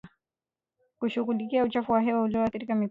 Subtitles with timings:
[0.99, 2.79] kushughulikia uchafuzi wa hewa unaokithiri mipaka